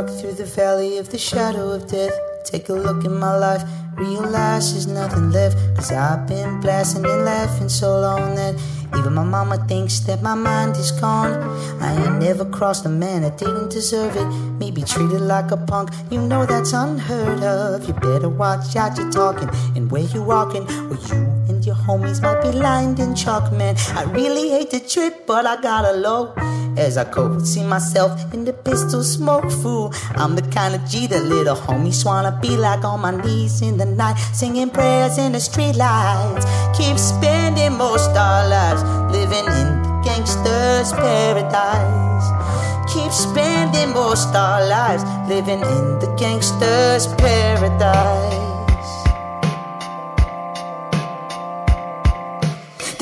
walk 0.06 0.20
through 0.20 0.34
the 0.34 0.46
valley 0.46 0.98
of 0.98 1.10
the 1.10 1.18
shadow 1.18 1.72
of 1.72 1.88
death, 1.88 2.14
take 2.44 2.70
a 2.70 2.74
look 2.74 3.06
at 3.06 3.12
my 3.12 3.36
life, 3.38 3.64
realize 3.96 4.74
there's 4.74 4.88
nothing 4.88 5.32
left. 5.32 5.58
Cause 5.76 5.92
I've 5.92 6.28
been 6.28 6.60
blasting 6.62 7.06
and 7.06 7.26
laughing 7.26 7.70
so 7.70 8.00
long 8.00 8.36
that 8.36 8.56
even 8.98 9.14
my 9.14 9.24
mama 9.24 9.58
thinks 9.68 10.00
that 10.02 10.22
my 10.22 10.36
mind 10.36 10.76
is 10.78 10.92
gone. 10.92 11.34
I 11.82 11.94
ain't 12.06 12.20
never 12.22 12.46
crossed 12.46 12.86
a 12.86 12.90
man 12.90 13.24
that 13.24 13.38
didn't 13.38 13.70
deserve 13.70 14.16
it. 14.16 14.26
Me 14.60 14.72
be 14.72 14.84
treated 14.84 15.22
like 15.22 15.52
a 15.52 15.58
punk, 15.58 15.90
you 16.12 16.22
know 16.22 16.46
that's 16.46 16.74
unheard 16.74 17.42
of. 17.44 17.88
You 17.88 17.94
better 17.94 18.30
watch 18.30 18.76
out, 18.76 18.98
you're 18.98 19.12
talking 19.12 19.50
and 19.76 19.90
where 19.92 20.04
you 20.04 20.22
walking, 20.22 20.68
or 20.90 20.98
you 21.10 21.35
homies 21.86 22.22
might 22.22 22.42
be 22.42 22.52
lined 22.52 23.00
in 23.00 23.16
chalk, 23.16 23.52
man. 23.52 23.76
I 23.94 24.04
really 24.06 24.50
hate 24.50 24.72
the 24.72 24.80
trip, 24.80 25.26
but 25.28 25.46
I 25.46 25.62
gotta 25.62 25.94
low. 25.94 26.34
As 26.78 26.98
I 26.98 27.10
go, 27.10 27.40
see 27.40 27.64
myself 27.64 28.12
in 28.34 28.44
the 28.44 28.54
pistol 28.54 29.04
smoke 29.04 29.50
fool. 29.50 29.94
I'm 30.16 30.36
the 30.36 30.42
kind 30.42 30.76
of 30.76 30.84
G 30.90 31.08
that 31.08 31.24
little 31.24 31.56
homies 31.56 32.04
wanna 32.06 32.38
be 32.42 32.58
like 32.58 32.84
on 32.84 33.02
my 33.02 33.12
knees 33.24 33.62
in 33.62 33.78
the 33.78 33.86
night, 33.86 34.18
singing 34.34 34.70
prayers 34.70 35.18
in 35.18 35.32
the 35.32 35.40
street 35.40 35.76
lights. 35.76 36.46
Keep 36.78 36.98
spending 36.98 37.78
most 37.78 38.10
our 38.12 38.50
lives 38.50 38.82
living 39.12 39.46
in 39.46 39.68
the 39.84 40.02
gangster's 40.04 40.92
paradise. 40.92 42.28
Keep 42.94 43.12
spending 43.12 43.94
most 43.94 44.34
our 44.36 44.68
lives 44.68 45.04
living 45.30 45.60
in 45.60 46.00
the 46.00 46.14
gangster's 46.18 47.08
paradise. 47.16 48.45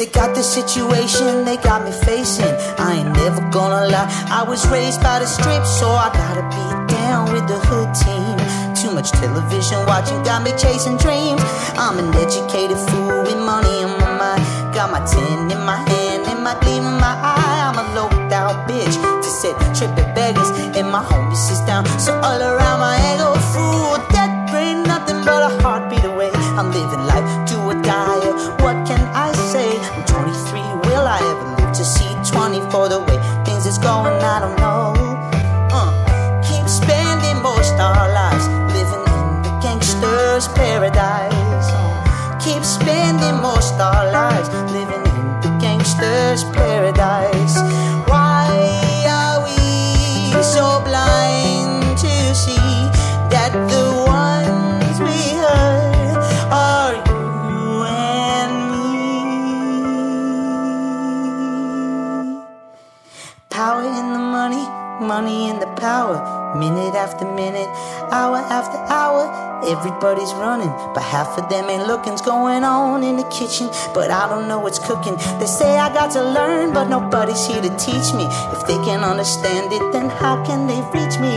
They 0.04 0.10
got 0.10 0.36
the 0.36 0.44
situation 0.44 1.46
they 1.46 1.56
got 1.56 1.86
me 1.86 1.94
facing. 2.04 2.54
I 2.78 3.00
ain't 3.00 3.16
never 3.16 3.40
gonna 3.52 3.88
lie. 3.88 4.12
I 4.28 4.44
was 4.44 4.68
raised 4.68 5.02
by 5.02 5.20
the 5.20 5.26
strip, 5.26 5.64
so 5.64 5.88
I 5.88 6.12
gotta 6.12 6.44
be 6.52 6.94
down 6.94 7.32
with 7.32 7.48
the 7.48 7.56
hood 7.72 7.96
team. 7.96 8.36
Too 8.76 8.92
much 8.92 9.12
television 9.12 9.80
watching 9.88 10.22
got 10.24 10.44
me 10.44 10.52
chasing 10.60 10.98
dreams. 10.98 11.40
I'm 11.80 12.00
an 12.04 12.14
educated 12.20 12.76
fool 12.92 13.24
with 13.24 13.40
money 13.40 13.80
in 13.80 13.96
my 13.96 14.12
mind. 14.20 14.44
Got 14.76 14.92
my 14.92 15.00
tin 15.08 15.50
in 15.50 15.64
my 15.64 15.80
hand 15.88 16.28
and 16.28 16.44
my 16.44 16.60
gleam 16.60 16.84
in 16.84 17.00
my 17.00 17.16
eye. 17.24 17.72
I'm 17.72 17.80
a 17.80 17.96
low 17.96 18.10
out 18.34 18.68
bitch 18.68 19.00
to 19.00 19.30
set 19.40 19.56
tripping 19.72 20.12
beggars 20.14 20.50
and 20.76 20.92
my 20.92 21.02
homies 21.02 21.50
is 21.50 21.62
down. 21.62 21.86
So 21.98 22.12
all 22.20 22.42
around 22.42 22.73
spending 43.44 43.56
most 43.56 43.74
our 43.80 44.12
lives 44.12 44.50
living 44.72 45.06
in 45.06 45.42
the 45.42 45.58
gangster's 45.60 46.44
paradise. 46.56 47.56
Why 48.08 49.06
are 49.08 49.44
we 49.44 49.58
so 50.44 50.82
blind 50.84 51.98
to 51.98 52.36
see 52.36 52.90
that 53.30 53.52
the 53.70 54.04
ones 54.08 55.00
we 55.00 55.36
hurt 55.38 56.18
are 56.52 56.94
you 56.94 57.84
and 57.86 58.54
me? 58.72 58.88
Power 63.50 63.84
in 63.84 64.14
the 64.14 64.20
money, 64.20 64.68
money 65.06 65.50
in 65.50 65.60
the 65.60 65.68
power. 65.76 66.42
Minute 66.56 66.96
after 66.96 67.26
minute, 67.26 67.70
hour 68.14 68.38
after 68.54 68.78
hour, 68.94 69.26
everybody's 69.66 70.32
running, 70.38 70.70
but 70.94 71.02
half 71.02 71.36
of 71.36 71.50
them 71.50 71.68
ain't 71.68 71.88
looking's 71.88 72.22
going 72.22 72.64
on 72.64 73.02
in 73.02 73.18
the 73.18 73.28
kitchen. 73.34 73.68
But 73.94 74.12
I 74.12 74.30
don't 74.30 74.48
know 74.48 74.60
what's 74.60 74.78
cooking. 74.78 75.16
They 75.40 75.50
say 75.50 75.80
I 75.80 75.92
got 75.92 76.12
to 76.12 76.22
learn, 76.22 76.74
but 76.74 76.86
nobody's 76.90 77.44
here 77.48 77.62
to 77.62 77.74
teach 77.76 78.14
me. 78.14 78.30
If 78.54 78.68
they 78.70 78.78
can 78.86 79.02
understand 79.04 79.74
it, 79.74 79.82
then 79.92 80.10
how 80.22 80.46
can 80.46 80.68
they 80.68 80.80
reach 80.94 81.18
me? 81.18 81.34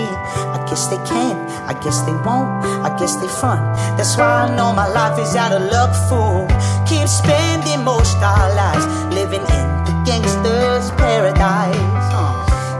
I 0.53 0.61
guess 0.69 0.87
they 0.93 1.01
can't, 1.09 1.41
I 1.65 1.73
guess 1.81 2.03
they 2.03 2.17
won't, 2.29 2.53
I 2.85 2.95
guess 2.99 3.17
they 3.17 3.29
front. 3.41 3.65
That's 3.97 4.15
why 4.19 4.45
I 4.45 4.55
know 4.55 4.71
my 4.75 4.89
life 4.89 5.19
is 5.19 5.35
out 5.35 5.53
of 5.57 5.63
luck, 5.73 5.97
fool. 6.09 6.45
Keep 6.85 7.09
spending 7.09 7.83
most 7.85 8.21
our 8.21 8.53
lives 8.53 8.85
living 9.17 9.41
in 9.41 9.67
the 9.89 9.95
gangster's 10.05 10.93
paradise. 11.01 11.73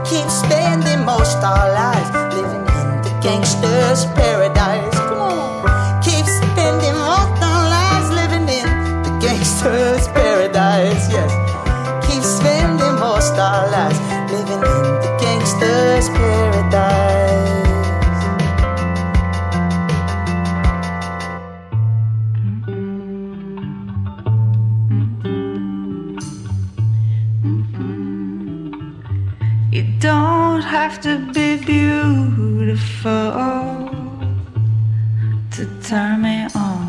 Keep 0.07 0.29
spending 0.29 1.03
most 1.03 1.37
our 1.43 1.73
lives 1.73 2.16
gangster's 3.47 4.05
paradise. 4.13 4.93
Come 4.93 5.19
on. 5.19 6.03
Keep 6.03 6.25
spending 6.25 6.95
most 6.95 7.41
our 7.41 7.69
lives 7.69 8.09
living 8.09 8.47
in 8.49 8.67
the 9.03 9.19
gangster's 9.21 10.07
paradise. 10.09 11.09
Yes. 11.09 11.31
Keep 12.05 12.23
spending 12.23 12.95
most 12.99 13.33
our 13.35 13.71
lives 13.71 13.99
living 14.31 14.59
in 14.59 14.83
the 15.03 15.17
gangster's 15.21 16.09
paradise. 16.09 17.27
You 29.71 29.83
don't 29.99 30.63
have 30.63 30.99
to 31.01 31.17
be 31.33 31.57
beautiful 31.63 33.36
turn 35.87 36.21
me 36.21 36.45
on. 36.53 36.85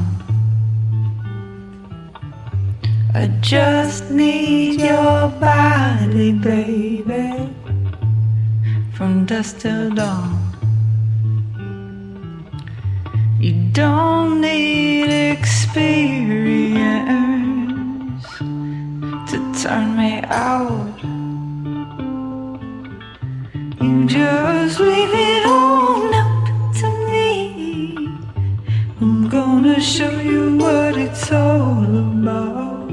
I 3.14 3.28
just 3.40 4.10
need 4.10 4.80
your 4.80 5.28
body, 5.38 6.32
baby, 6.32 7.54
from 8.94 9.24
dusk 9.24 9.60
till 9.60 9.90
dawn. 9.94 10.36
You 13.38 13.70
don't 13.70 14.40
need 14.40 15.10
experience 15.30 16.78
to 19.30 19.38
turn 19.62 19.96
me 19.96 20.22
out. 20.24 20.98
You 23.80 24.06
just 24.08 24.80
leave 24.80 25.14
it 25.14 25.46
on 25.46 26.14
up 26.14 26.17
Gonna 29.60 29.80
show 29.80 30.20
you 30.20 30.56
what 30.56 30.96
it's 30.96 31.32
all 31.32 31.82
about. 31.82 32.88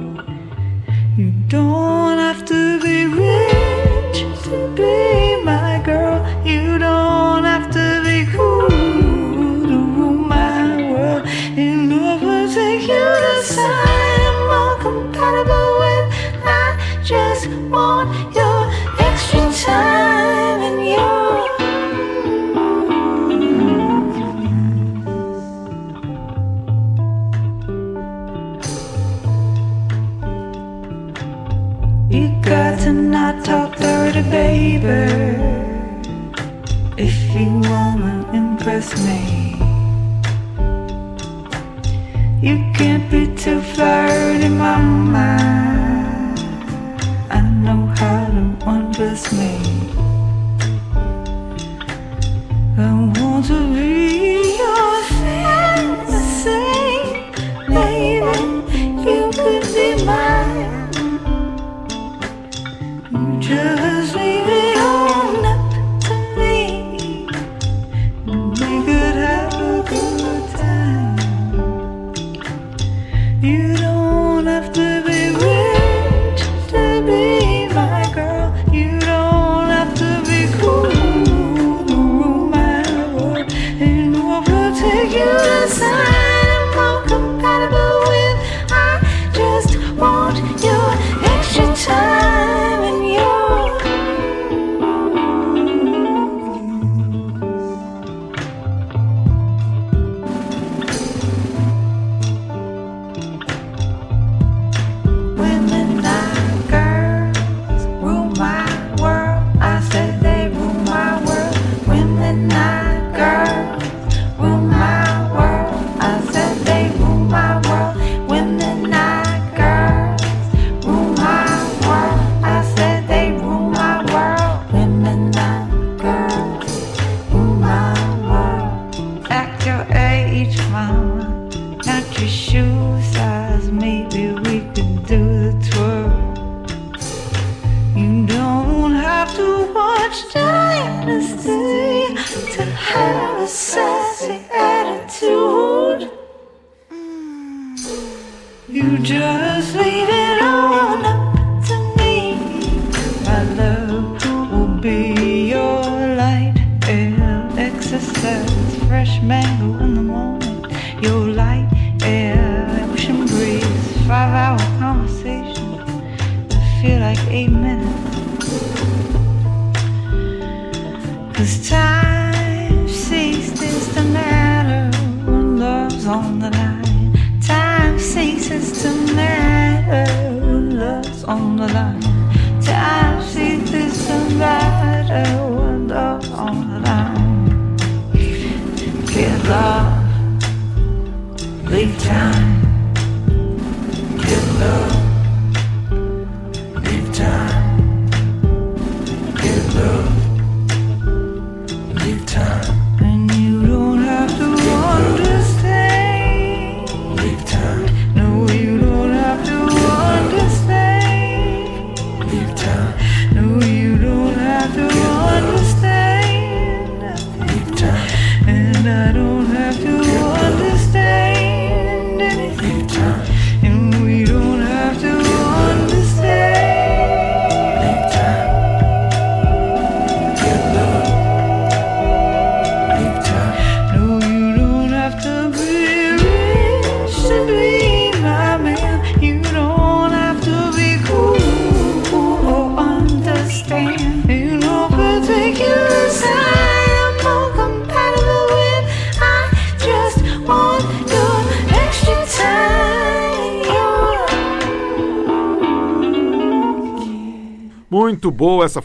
You 1.16 1.32
don't 1.48 2.18
have 2.18 2.44
to 2.46 2.82
be 2.82 3.06
rich 3.06 4.26
to 4.46 4.74
be 4.76 5.44
my 5.44 5.80
girl. 5.86 6.18
You 6.44 6.80
don't 6.80 7.44
have 7.44 7.70
to 7.70 8.02
be 8.04 8.26
cool 8.36 8.68
to 9.70 9.78
rule 9.96 10.18
my 10.18 10.90
world. 10.92 11.28
In 11.56 11.92
love 11.92 12.24
will 12.24 12.52
take 12.52 12.82
you 12.82 13.06
to 13.26 13.36
I'm 13.60 14.36
more 14.50 14.76
compatible 14.80 15.75
baby. 34.30 35.06
If 36.98 37.36
you 37.36 37.48
wanna 37.70 38.30
impress 38.34 38.88
me, 39.06 39.56
you 42.42 42.56
can't 42.74 43.10
be 43.12 43.28
too 43.36 43.62
flirty, 43.62 44.50
mama. 44.50 45.38
I 47.30 47.42
know 47.42 47.82
how 47.98 48.26
to 48.36 48.70
undress 48.70 49.32
me. 49.34 49.54
I 52.78 52.92
want 53.18 53.46
to 53.48 53.60
be 53.74 54.45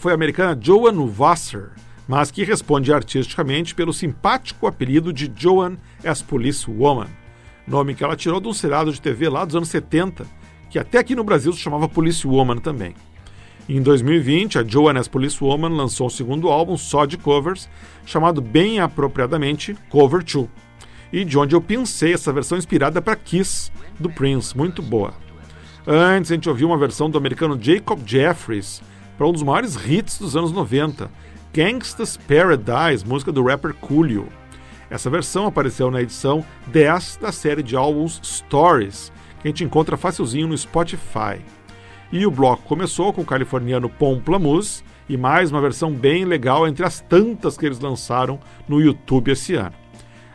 foi 0.01 0.13
a 0.13 0.15
americana 0.15 0.59
Joan 0.59 1.13
Wasser, 1.15 1.73
mas 2.09 2.31
que 2.31 2.43
responde 2.43 2.91
artisticamente 2.91 3.75
pelo 3.75 3.93
simpático 3.93 4.67
apelido 4.67 5.13
de 5.13 5.31
Joan 5.37 5.77
as 6.03 6.23
Police 6.23 6.69
Woman, 6.71 7.09
nome 7.69 7.95
que 7.95 8.03
ela 8.03 8.17
tirou 8.17 8.41
de 8.41 8.49
um 8.49 8.55
seriado 8.55 8.91
de 8.91 9.01
TV 9.01 9.29
lá 9.29 9.45
dos 9.45 9.55
anos 9.55 9.69
70, 9.69 10.27
que 10.71 10.79
até 10.79 10.97
aqui 10.97 11.15
no 11.15 11.23
Brasil 11.23 11.53
se 11.53 11.59
chamava 11.59 11.87
Police 11.87 12.27
Woman 12.27 12.57
também. 12.57 12.95
Em 13.69 13.83
2020, 13.83 14.59
a 14.59 14.65
Joan 14.67 14.99
as 14.99 15.07
Police 15.07 15.37
Woman 15.45 15.69
lançou 15.69 16.07
um 16.07 16.11
segundo 16.11 16.49
álbum 16.49 16.79
só 16.79 17.05
de 17.05 17.19
covers, 17.19 17.69
chamado 18.07 18.41
bem 18.41 18.81
apropriadamente 18.81 19.77
Cover 19.91 20.25
2, 20.25 20.49
e 21.13 21.27
de 21.27 21.39
onde 21.39 21.55
eu 21.55 21.61
pensei 21.61 22.15
essa 22.15 22.33
versão 22.33 22.57
inspirada 22.57 23.03
para 23.03 23.17
Kiss, 23.17 23.71
do 23.99 24.09
Prince, 24.09 24.57
muito 24.57 24.81
boa. 24.81 25.13
Antes, 25.87 26.31
a 26.31 26.35
gente 26.37 26.49
ouviu 26.49 26.69
uma 26.69 26.79
versão 26.79 27.11
do 27.11 27.19
americano 27.19 27.59
Jacob 27.61 28.01
Jeffries 28.07 28.81
para 29.21 29.29
um 29.29 29.33
dos 29.33 29.43
maiores 29.43 29.77
hits 29.87 30.19
dos 30.19 30.35
anos 30.35 30.51
90, 30.51 31.11
Gangsta's 31.53 32.17
Paradise, 32.17 33.07
música 33.07 33.31
do 33.31 33.45
rapper 33.45 33.75
Coolio. 33.75 34.27
Essa 34.89 35.11
versão 35.11 35.45
apareceu 35.45 35.91
na 35.91 36.01
edição 36.01 36.43
10 36.69 37.19
da 37.21 37.31
série 37.31 37.63
de 37.63 37.77
álbuns 37.77 38.19
Stories, 38.25 39.13
que 39.39 39.47
a 39.47 39.51
gente 39.51 39.63
encontra 39.63 39.99
facilzinho 39.99 40.49
no 40.49 40.57
Spotify. 40.57 41.39
E 42.11 42.25
o 42.25 42.31
bloco 42.31 42.63
começou 42.63 43.13
com 43.13 43.21
o 43.21 43.27
californiano 43.27 43.91
Pomplamoose 43.91 44.83
e 45.07 45.19
mais 45.19 45.51
uma 45.51 45.61
versão 45.61 45.93
bem 45.93 46.25
legal 46.25 46.67
entre 46.67 46.87
as 46.87 47.01
tantas 47.01 47.59
que 47.59 47.67
eles 47.67 47.79
lançaram 47.79 48.41
no 48.67 48.81
YouTube 48.81 49.33
esse 49.33 49.55
ano. 49.55 49.75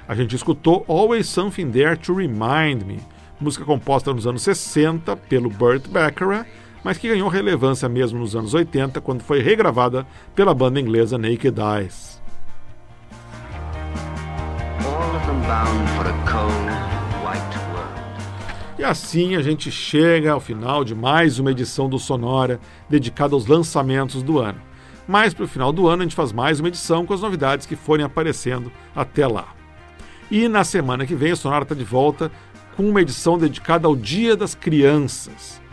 A 0.07 0.13
gente 0.13 0.35
escutou 0.35 0.85
Always 0.87 1.27
Something 1.27 1.71
There 1.71 1.97
to 1.97 2.13
Remind 2.13 2.83
Me, 2.85 2.99
música 3.41 3.65
composta 3.65 4.13
nos 4.13 4.27
anos 4.27 4.43
60 4.43 5.17
pelo 5.17 5.49
Burt 5.49 5.87
Bacharach, 5.87 6.47
mas 6.85 6.99
que 6.99 7.07
ganhou 7.07 7.27
relevância 7.27 7.89
mesmo 7.89 8.19
nos 8.19 8.35
anos 8.35 8.53
80 8.53 9.01
quando 9.01 9.23
foi 9.23 9.41
regravada 9.41 10.05
pela 10.35 10.53
banda 10.53 10.79
inglesa 10.79 11.17
Naked 11.17 11.59
Eyes. 11.59 12.21
E 18.77 18.83
assim 18.83 19.35
a 19.35 19.41
gente 19.41 19.71
chega 19.71 20.31
ao 20.31 20.39
final 20.39 20.83
de 20.83 20.93
mais 20.93 21.39
uma 21.39 21.49
edição 21.49 21.89
do 21.89 21.97
Sonora 21.97 22.59
dedicada 22.87 23.33
aos 23.33 23.47
lançamentos 23.47 24.21
do 24.21 24.37
ano. 24.37 24.61
Mas 25.07 25.33
para 25.33 25.45
o 25.45 25.47
final 25.47 25.73
do 25.73 25.87
ano 25.87 26.03
a 26.03 26.05
gente 26.05 26.15
faz 26.15 26.31
mais 26.31 26.59
uma 26.59 26.67
edição 26.67 27.03
com 27.03 27.15
as 27.15 27.21
novidades 27.21 27.65
que 27.65 27.75
forem 27.75 28.05
aparecendo 28.05 28.71
até 28.95 29.25
lá. 29.25 29.55
E 30.29 30.47
na 30.47 30.63
semana 30.63 31.07
que 31.07 31.15
vem 31.15 31.31
o 31.31 31.37
Sonora 31.37 31.63
está 31.63 31.73
de 31.73 31.83
volta 31.83 32.31
com 32.77 32.87
uma 32.87 33.01
edição 33.01 33.39
dedicada 33.39 33.87
ao 33.87 33.95
Dia 33.95 34.37
das 34.37 34.53
Crianças. 34.53 35.64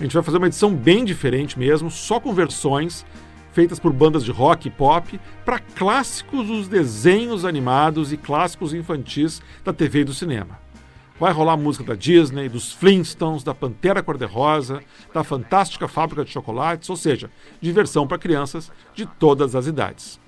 A 0.00 0.02
gente 0.02 0.14
vai 0.14 0.22
fazer 0.22 0.38
uma 0.38 0.46
edição 0.46 0.74
bem 0.74 1.04
diferente 1.04 1.58
mesmo, 1.58 1.90
só 1.90 2.18
com 2.18 2.32
versões 2.32 3.04
feitas 3.52 3.78
por 3.78 3.92
bandas 3.92 4.24
de 4.24 4.30
rock 4.30 4.68
e 4.68 4.70
pop 4.70 5.20
para 5.44 5.58
clássicos 5.58 6.46
dos 6.46 6.68
desenhos 6.68 7.44
animados 7.44 8.10
e 8.10 8.16
clássicos 8.16 8.72
infantis 8.72 9.42
da 9.62 9.74
TV 9.74 10.00
e 10.00 10.04
do 10.04 10.14
cinema. 10.14 10.58
Vai 11.18 11.34
rolar 11.34 11.58
música 11.58 11.84
da 11.84 11.94
Disney, 11.94 12.48
dos 12.48 12.72
Flintstones, 12.72 13.44
da 13.44 13.54
Pantera 13.54 14.02
Cor-de-Rosa, 14.02 14.80
da 15.12 15.22
Fantástica 15.22 15.86
Fábrica 15.86 16.24
de 16.24 16.30
Chocolates, 16.30 16.88
ou 16.88 16.96
seja, 16.96 17.30
diversão 17.60 18.06
para 18.06 18.16
crianças 18.16 18.72
de 18.94 19.04
todas 19.04 19.54
as 19.54 19.66
idades. 19.66 20.18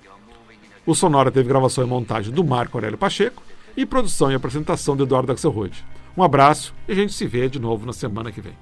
O 0.85 0.93
Sonora 0.93 1.31
teve 1.31 1.49
gravação 1.49 1.83
e 1.83 1.87
montagem 1.87 2.31
do 2.31 2.43
Marco 2.43 2.77
Aurélio 2.77 2.97
Pacheco 2.97 3.41
e 3.75 3.87
produção 3.87 4.31
e 4.31 4.35
apresentação 4.35 4.95
do 4.95 5.03
Eduardo 5.03 5.31
Axelrod. 5.31 5.83
Um 6.15 6.21
abraço 6.21 6.75
e 6.87 6.91
a 6.91 6.95
gente 6.95 7.11
se 7.11 7.25
vê 7.25 7.49
de 7.49 7.59
novo 7.59 7.87
na 7.87 7.93
semana 7.93 8.31
que 8.31 8.39
vem. 8.39 8.53